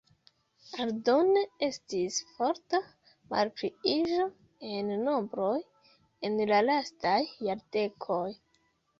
[0.83, 2.79] Aldone estis forta
[3.33, 4.25] malpliiĝo
[4.77, 5.51] en nombroj
[6.29, 8.23] en la lastaj jardekoj.